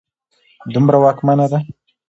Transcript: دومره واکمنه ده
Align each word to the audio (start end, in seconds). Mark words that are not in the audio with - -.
دومره 0.73 0.97
واکمنه 1.03 1.45
ده 1.51 1.57